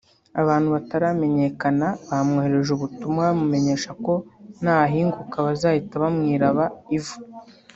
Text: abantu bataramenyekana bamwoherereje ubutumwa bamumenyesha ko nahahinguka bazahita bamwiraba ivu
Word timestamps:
abantu 0.41 0.67
bataramenyekana 0.75 1.87
bamwoherereje 2.09 2.71
ubutumwa 2.73 3.21
bamumenyesha 3.29 3.89
ko 4.05 4.13
nahahinguka 4.63 5.37
bazahita 5.45 5.93
bamwiraba 6.03 6.63
ivu 6.97 7.15